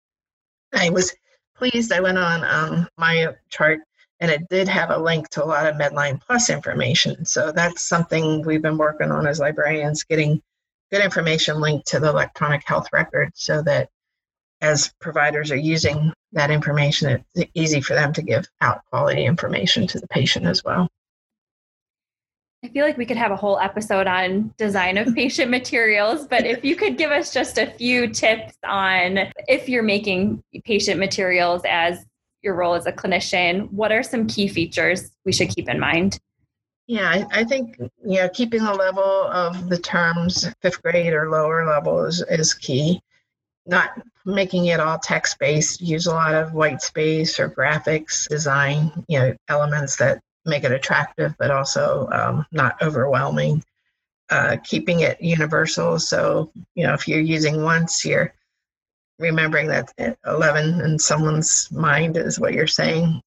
[0.74, 1.13] I was
[1.56, 3.80] pleased I went on um, my chart
[4.22, 7.26] and it did have a link to a lot of Medline Plus information.
[7.26, 10.41] So that's something we've been working on as librarians, getting
[10.91, 13.89] good information linked to the electronic health record so that
[14.62, 19.88] as providers are using that information, it's easy for them to give out quality information
[19.88, 20.88] to the patient as well.
[22.63, 26.45] I feel like we could have a whole episode on design of patient materials, but
[26.45, 31.62] if you could give us just a few tips on if you're making patient materials
[31.65, 32.06] as
[32.41, 36.19] your role as a clinician, what are some key features we should keep in mind?
[36.88, 41.30] Yeah, I, I think you know keeping the level of the terms fifth grade or
[41.30, 43.02] lower level is, is key
[43.69, 43.91] not
[44.33, 49.19] making it all text based use a lot of white space or graphics design you
[49.19, 53.63] know elements that make it attractive but also um, not overwhelming.
[54.31, 55.97] Uh, keeping it universal.
[55.97, 58.31] So you know if you're using once you're
[59.17, 59.91] remembering that
[60.25, 63.21] 11 in someone's mind is what you're saying.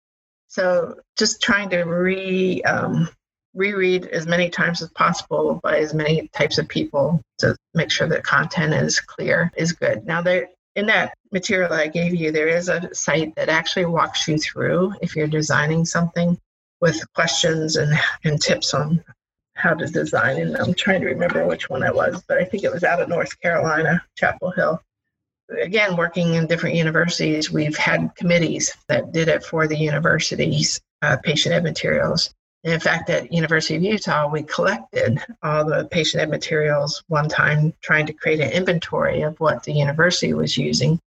[0.46, 3.08] So just trying to re um,
[3.54, 8.06] reread as many times as possible by as many types of people to make sure
[8.06, 10.06] that content is clear is good.
[10.06, 14.26] Now there in that material I gave you, there is a site that actually walks
[14.26, 16.38] you through if you're designing something
[16.80, 19.02] with questions and, and tips on
[19.54, 20.38] how to design.
[20.38, 23.00] And I'm trying to remember which one it was, but I think it was out
[23.00, 24.82] of North Carolina, Chapel Hill.
[25.60, 31.18] Again, working in different universities, we've had committees that did it for the universities, uh,
[31.22, 36.30] patient ed materials In fact, at University of Utah, we collected all the patient ed
[36.30, 41.00] materials one time, trying to create an inventory of what the university was using.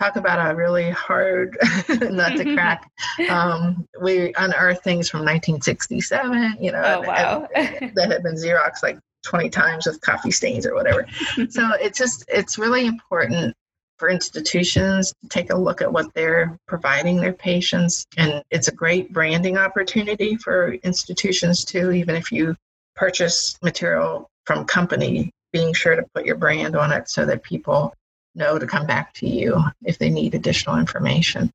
[0.00, 1.56] Talk about a really hard
[1.88, 2.90] nut to crack.
[3.28, 7.48] Um, we unearthed things from 1967, you know, oh, wow.
[7.54, 11.06] that had been Xerox like 20 times with coffee stains or whatever.
[11.50, 13.54] so it's just, it's really important
[14.00, 18.06] for institutions to take a look at what they're providing their patients.
[18.16, 22.56] And it's a great branding opportunity for institutions too, even if you
[22.96, 27.94] purchase material from company, being sure to put your brand on it so that people
[28.34, 31.50] know to come back to you if they need additional information.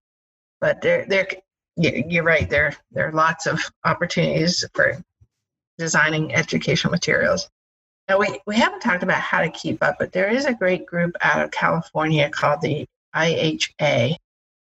[0.62, 1.28] But there, there,
[1.76, 2.48] you're right.
[2.48, 5.02] There, there are lots of opportunities for
[5.80, 7.50] designing educational materials.
[8.08, 10.86] Now, we, we haven't talked about how to keep up, but there is a great
[10.86, 14.16] group out of California called the IHA,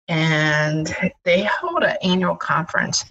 [0.09, 3.05] and they hold an annual conference,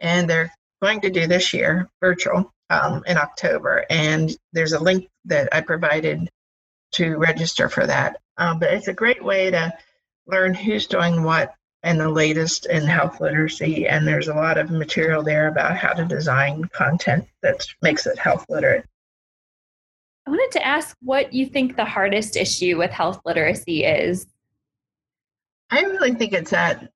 [0.00, 3.84] and they're going to do this year virtual um, in October.
[3.90, 6.28] And there's a link that I provided
[6.92, 8.16] to register for that.
[8.38, 9.72] Um, but it's a great way to
[10.26, 13.86] learn who's doing what and the latest in health literacy.
[13.86, 18.18] And there's a lot of material there about how to design content that makes it
[18.18, 18.84] health literate.
[20.28, 24.26] I wanted to ask what you think the hardest issue with health literacy is.
[25.70, 26.90] I really think it's that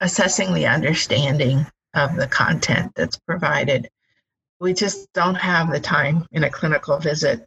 [0.00, 3.90] assessing the understanding of the content that's provided.
[4.58, 7.46] We just don't have the time in a clinical visit.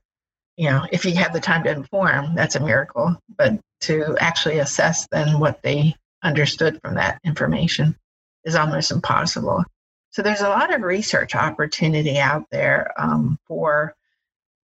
[0.58, 3.18] You know, if you have the time to inform, that's a miracle.
[3.36, 7.98] But to actually assess then what they understood from that information
[8.44, 9.64] is almost impossible.
[10.12, 13.96] So there's a lot of research opportunity out there um, for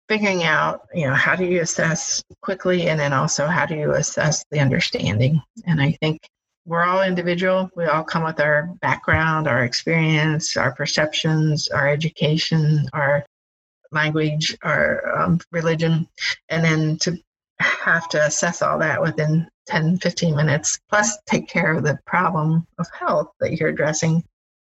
[0.08, 3.92] figuring out, you know, how do you assess quickly and then also how do you
[3.92, 5.40] assess the understanding?
[5.66, 6.20] And I think
[6.66, 7.70] we're all individual.
[7.76, 13.24] We all come with our background, our experience, our perceptions, our education, our
[13.92, 16.08] language, our um, religion.
[16.48, 17.18] And then to
[17.60, 22.66] have to assess all that within 10, 15 minutes, plus take care of the problem
[22.78, 24.24] of health that you're addressing,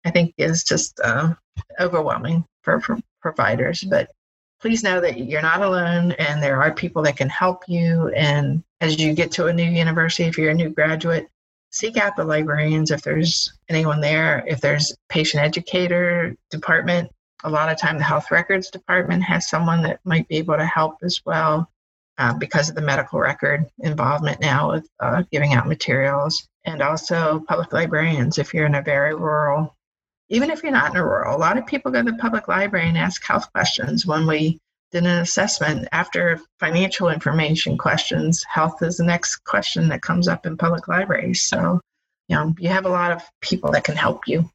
[0.06, 1.34] I think is just uh,
[1.80, 3.84] overwhelming for, for providers.
[3.84, 4.12] But
[4.60, 8.10] please know that you're not alone and there are people that can help you.
[8.10, 11.28] And as you get to a new university, if you're a new graduate,
[11.72, 14.44] seek out the librarians if there's anyone there.
[14.48, 17.12] If there's patient educator department,
[17.44, 20.66] a lot of time the health records department has someone that might be able to
[20.66, 21.70] help as well
[22.18, 26.48] uh, because of the medical record involvement now with uh, giving out materials.
[26.66, 29.77] And also public librarians if you're in a very rural
[30.30, 32.48] even if you're not in a rural, a lot of people go to the public
[32.48, 34.06] library and ask health questions.
[34.06, 34.60] When we
[34.92, 40.46] did an assessment after financial information questions, health is the next question that comes up
[40.46, 41.42] in public libraries.
[41.42, 41.80] So,
[42.28, 44.50] you know, you have a lot of people that can help you.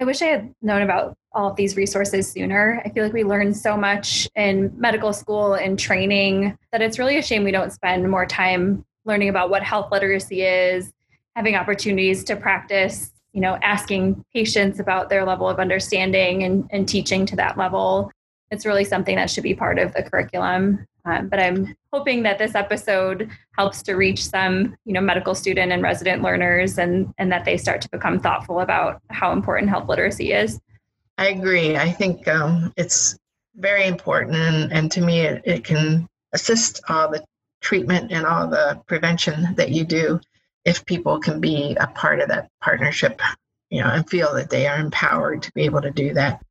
[0.00, 2.82] I wish I had known about all of these resources sooner.
[2.84, 7.16] I feel like we learn so much in medical school and training that it's really
[7.16, 10.92] a shame we don't spend more time learning about what health literacy is,
[11.34, 16.88] having opportunities to practice you know asking patients about their level of understanding and, and
[16.88, 18.10] teaching to that level.
[18.50, 20.86] It's really something that should be part of the curriculum.
[21.04, 25.70] Um, but i'm hoping that this episode helps to reach some you know medical student
[25.70, 29.88] and resident learners and and that they start to become thoughtful about how important health
[29.88, 30.58] literacy is.
[31.18, 31.76] I agree.
[31.76, 33.16] I think um, it's
[33.54, 37.22] very important and, and to me it, it can assist all the
[37.60, 40.20] treatment and all the prevention that you do
[40.66, 43.22] if people can be a part of that partnership,
[43.70, 46.44] you know, and feel that they are empowered to be able to do that.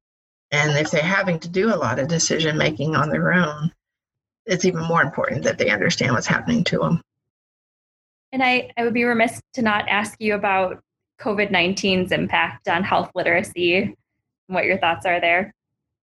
[0.51, 3.73] And if they're having to do a lot of decision making on their own,
[4.45, 7.01] it's even more important that they understand what's happening to them.
[8.31, 10.81] And I, I would be remiss to not ask you about
[11.19, 13.95] COVID 19's impact on health literacy and
[14.47, 15.53] what your thoughts are there.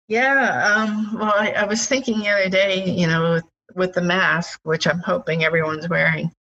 [0.10, 3.46] Yeah, um, well, I, I was thinking the other day, you know, with,
[3.76, 6.32] with the mask, which I'm hoping everyone's wearing,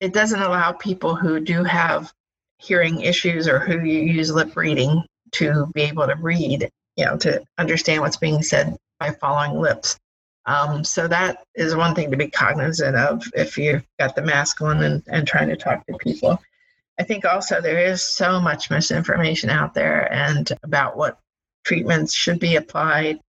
[0.00, 2.12] it doesn't allow people who do have
[2.58, 7.42] hearing issues or who use lip reading to be able to read, you know, to
[7.58, 9.98] understand what's being said by following lips.
[10.46, 14.62] Um, so that is one thing to be cognizant of if you've got the mask
[14.62, 16.40] on and, and trying to talk to people.
[16.98, 21.18] I think also there is so much misinformation out there and about what
[21.64, 23.20] treatments should be applied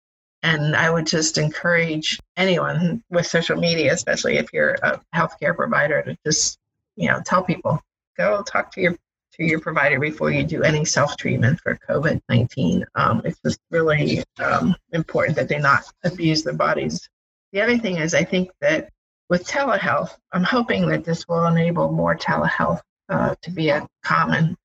[0.43, 6.03] and I would just encourage anyone with social media, especially if you're a healthcare provider,
[6.03, 6.59] to just
[6.97, 7.81] you know tell people
[8.17, 8.97] go talk to your
[9.33, 12.85] to your provider before you do any self treatment for COVID nineteen.
[12.95, 17.09] Um, it's just really um, important that they not abuse their bodies.
[17.53, 18.91] The other thing is, I think that
[19.29, 24.57] with telehealth, I'm hoping that this will enable more telehealth uh, to be a common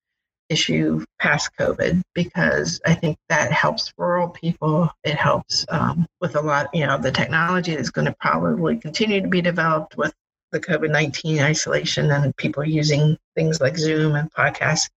[0.48, 4.90] issue past COVID because I think that helps rural people.
[5.04, 9.20] It helps um, with a lot, you know, the technology is going to probably continue
[9.20, 10.12] to be developed with
[10.50, 14.90] the COVID 19 isolation and people using things like Zoom and podcasts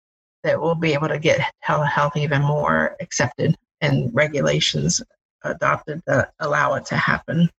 [0.43, 5.01] that will be able to get telehealth even more accepted and regulations
[5.43, 7.49] adopted that allow it to happen.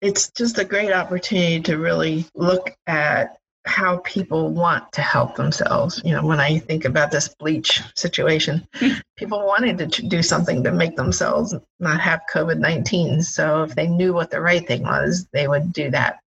[0.00, 6.00] It's just a great opportunity to really look at how people want to help themselves.
[6.04, 8.92] You know, when I think about this bleach situation, hmm.
[9.16, 13.22] people wanted to do something to make themselves not have COVID 19.
[13.22, 16.20] So if they knew what the right thing was, they would do that.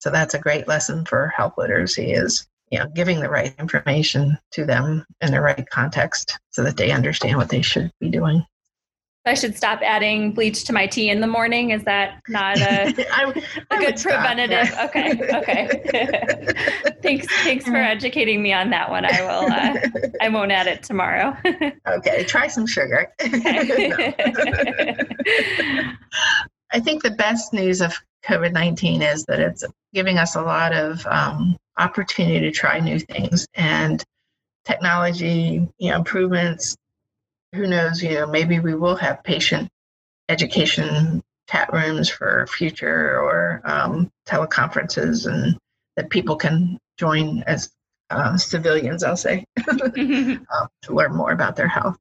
[0.00, 4.38] So that's a great lesson for health literacy is, you know, giving the right information
[4.52, 8.44] to them in the right context so that they understand what they should be doing.
[9.26, 11.70] I should stop adding bleach to my tea in the morning.
[11.70, 14.72] Is that not a, I, I a good preventative?
[14.84, 16.92] Okay, okay.
[17.02, 19.04] thanks, thanks for educating me on that one.
[19.04, 19.52] I will.
[19.52, 19.76] Uh,
[20.22, 21.36] I won't add it tomorrow.
[21.86, 23.12] okay, try some sugar.
[26.72, 27.94] I think the best news of
[28.24, 32.98] COVID nineteen is that it's giving us a lot of um, opportunity to try new
[32.98, 34.02] things and
[34.64, 36.76] technology you know, improvements
[37.52, 39.68] who knows, you know, maybe we will have patient
[40.28, 45.58] education chat rooms for future or um, teleconferences and
[45.96, 47.70] that people can join as
[48.10, 49.74] uh, civilians, I'll say, uh,
[50.82, 51.96] to learn more about their health.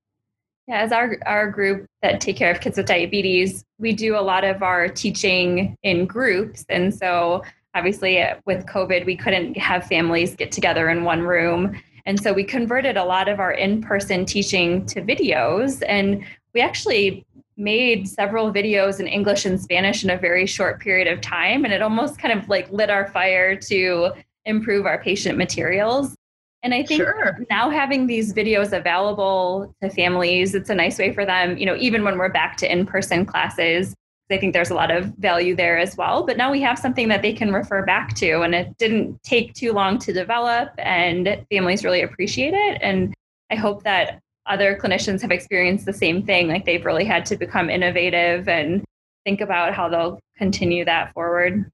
[0.67, 4.21] Yeah, as our, our group that take care of kids with diabetes, we do a
[4.21, 6.63] lot of our teaching in groups.
[6.69, 7.43] And so
[7.73, 11.75] obviously with COVID, we couldn't have families get together in one room.
[12.09, 15.83] And so we converted a lot of our in person teaching to videos.
[15.87, 17.23] And we actually
[17.55, 21.65] made several videos in English and Spanish in a very short period of time.
[21.65, 24.09] And it almost kind of like lit our fire to
[24.45, 26.15] improve our patient materials.
[26.63, 27.37] And I think sure.
[27.47, 31.75] now having these videos available to families, it's a nice way for them, you know,
[31.75, 33.93] even when we're back to in person classes,
[34.31, 36.23] I think there's a lot of value there as well.
[36.25, 39.53] But now we have something that they can refer back to, and it didn't take
[39.53, 42.79] too long to develop, and families really appreciate it.
[42.81, 43.13] And
[43.49, 46.47] I hope that other clinicians have experienced the same thing.
[46.47, 48.83] Like they've really had to become innovative and
[49.25, 51.69] think about how they'll continue that forward.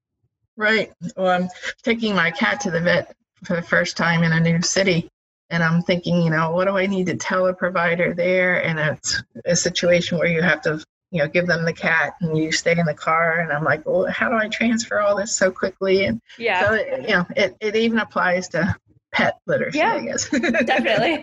[0.57, 0.91] Right.
[1.17, 1.49] Well, I'm
[1.83, 5.09] taking my cat to the vet for the first time in a new city.
[5.49, 8.63] And I'm thinking, you know, what do I need to tell a provider there?
[8.63, 10.83] And it's a situation where you have to
[11.15, 13.39] you know, give them the cat and you stay in the car.
[13.39, 16.03] And I'm like, well, how do I transfer all this so quickly?
[16.03, 18.75] And yeah, so it, you know, it, it even applies to
[19.13, 20.29] pet literacy, yeah, I guess.
[20.29, 21.21] definitely.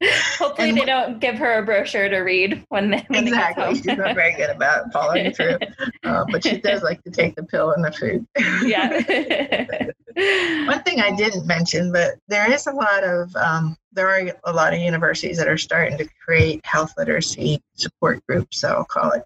[0.38, 3.74] Hopefully and, they don't give her a brochure to read when they when Exactly.
[3.74, 5.58] She's not very good about following through.
[6.02, 8.26] Uh, but she does like to take the pill and the food.
[8.64, 9.90] yeah.
[10.16, 14.52] One thing I didn't mention, but there is a lot of um, there are a
[14.52, 18.60] lot of universities that are starting to create health literacy support groups.
[18.60, 19.22] So I'll call it.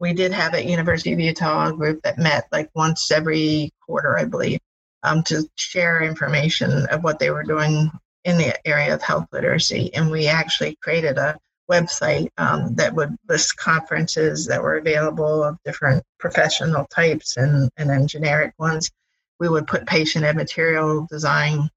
[0.00, 4.16] We did have at University of Utah a group that met like once every quarter,
[4.16, 4.60] I believe,
[5.02, 7.90] um, to share information of what they were doing
[8.24, 9.92] in the area of health literacy.
[9.94, 11.38] And we actually created a
[11.70, 17.90] website um, that would list conferences that were available of different professional types and, and
[17.90, 18.90] then generic ones
[19.40, 21.70] we would put patient and material design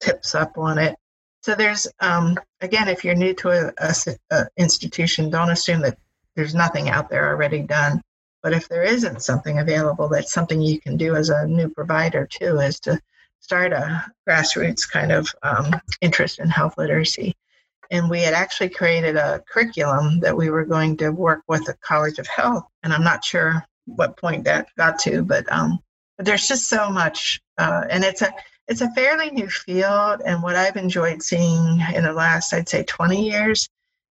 [0.00, 0.96] tips up on it.
[1.42, 3.94] So there's, um, again, if you're new to a, a,
[4.30, 5.98] a, institution, don't assume that
[6.36, 8.02] there's nothing out there already done.
[8.42, 12.26] But if there isn't something available, that's something you can do as a new provider
[12.26, 13.00] too, is to
[13.40, 17.34] start a grassroots kind of um, interest in health literacy.
[17.90, 21.74] And we had actually created a curriculum that we were going to work with the
[21.80, 22.64] College of Health.
[22.82, 25.80] And I'm not sure what point that got to, but um,
[26.18, 28.30] but there's just so much, uh, and it's a
[28.66, 30.20] it's a fairly new field.
[30.26, 33.68] And what I've enjoyed seeing in the last, I'd say, 20 years,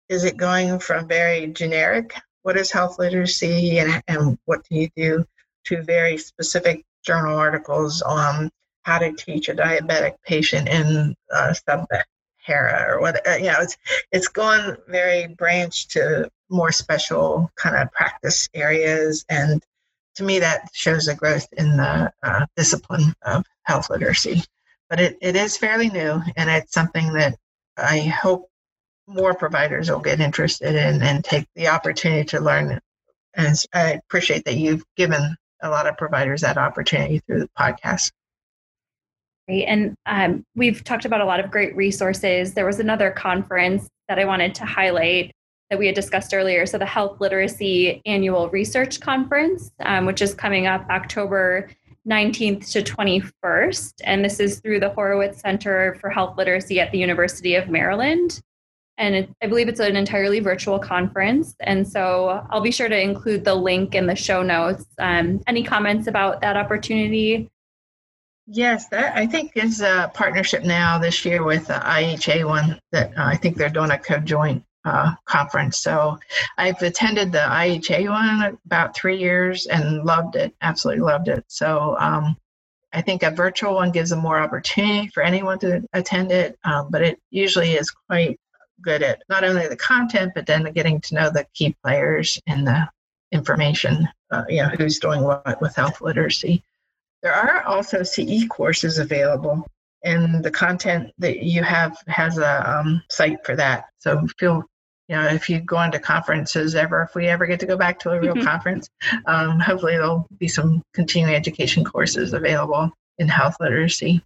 [0.08, 4.88] is it going from very generic, what is health literacy and, and what do you
[4.96, 5.24] do,
[5.66, 8.50] to very specific journal articles on
[8.82, 13.26] how to teach a diabetic patient in uh, sub-Sahara or what.
[13.28, 13.76] Uh, you know, it's
[14.10, 19.62] it's gone very branched to more special kind of practice areas and
[20.16, 24.42] to me, that shows a growth in the uh, discipline of health literacy.
[24.88, 27.36] But it, it is fairly new, and it's something that
[27.76, 28.48] I hope
[29.06, 32.80] more providers will get interested in and take the opportunity to learn.
[33.34, 38.12] And I appreciate that you've given a lot of providers that opportunity through the podcast.
[39.48, 39.64] Great.
[39.64, 42.54] And um, we've talked about a lot of great resources.
[42.54, 45.32] There was another conference that I wanted to highlight
[45.70, 46.66] that we had discussed earlier.
[46.66, 51.70] So, the Health Literacy Annual Research Conference, um, which is coming up October
[52.08, 53.94] 19th to 21st.
[54.04, 58.42] And this is through the Horowitz Center for Health Literacy at the University of Maryland.
[58.98, 61.54] And it, I believe it's an entirely virtual conference.
[61.60, 64.84] And so I'll be sure to include the link in the show notes.
[64.98, 67.48] Um, any comments about that opportunity?
[68.46, 73.24] Yes, that I think is a partnership now this year with IHA one that uh,
[73.24, 75.78] I think they're doing a co-joint uh, conference.
[75.78, 76.18] So
[76.58, 81.44] I've attended the IHA one about three years and loved it, absolutely loved it.
[81.48, 82.36] So um,
[82.92, 86.88] I think a virtual one gives a more opportunity for anyone to attend it, um,
[86.90, 88.40] but it usually is quite
[88.82, 92.66] good at not only the content, but then getting to know the key players and
[92.66, 92.88] the
[93.32, 96.62] information, uh, you know, who's doing what with health literacy.
[97.22, 99.66] There are also CE courses available
[100.02, 103.86] and the content that you have has a um, site for that.
[103.98, 104.64] So feel
[105.08, 107.98] you know if you go into conferences ever, if we ever get to go back
[108.00, 108.46] to a real mm-hmm.
[108.46, 108.88] conference,
[109.26, 114.22] um, hopefully there'll be some continuing education courses available in health literacy.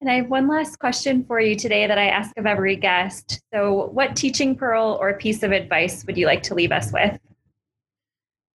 [0.00, 3.40] And I have one last question for you today that I ask of every guest.
[3.52, 7.18] So, what teaching pearl or piece of advice would you like to leave us with?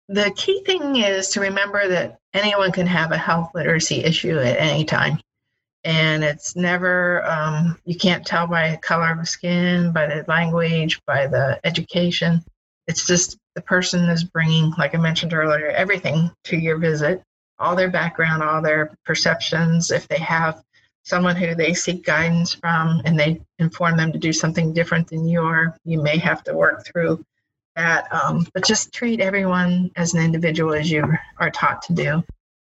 [0.09, 4.59] The key thing is to remember that anyone can have a health literacy issue at
[4.59, 5.21] any time
[5.89, 11.27] and it's never um, you can't tell by color of skin by the language by
[11.27, 12.45] the education.
[12.87, 17.23] It's just the person is bringing like i mentioned earlier everything to your visit
[17.59, 19.91] all their background all their perceptions.
[19.91, 20.63] If they have
[21.05, 25.27] someone who they seek guidance from and they inform them to do something different than
[25.27, 27.25] you are you may have to work through
[27.77, 31.03] that um, but just treat everyone as an individual as you
[31.39, 32.23] are taught to do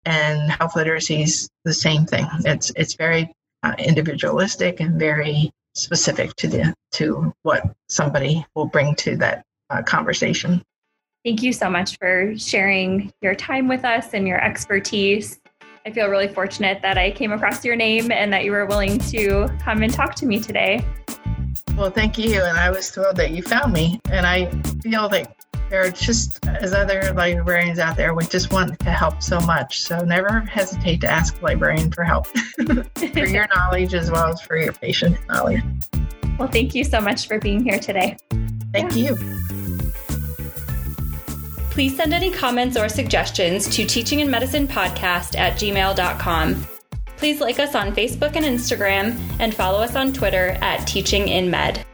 [0.06, 2.28] and health literacy is the same thing.
[2.46, 3.34] It's it's very
[3.64, 9.82] uh, individualistic and very specific to the to what somebody will bring to that uh,
[9.82, 10.64] conversation.
[11.26, 15.40] Thank you so much for sharing your time with us and your expertise.
[15.86, 19.00] I feel really fortunate that I came across your name and that you were willing
[19.00, 20.86] to come and talk to me today.
[21.76, 22.42] Well, thank you.
[22.42, 24.00] And I was thrilled that you found me.
[24.10, 24.50] And I
[24.82, 25.43] feel that
[25.74, 29.82] there are just as other librarians out there we just want to help so much.
[29.82, 32.28] So never hesitate to ask a librarian for help.
[32.96, 35.64] For your knowledge as well as for your patient knowledge.
[36.38, 38.18] Well thank you so much for being here today.
[38.72, 39.10] Thank yeah.
[39.10, 39.16] you.
[41.72, 46.68] Please send any comments or suggestions to teaching in medicine podcast at gmail.com
[47.16, 51.50] please like us on facebook and instagram and follow us on twitter at teaching in
[51.50, 51.86] med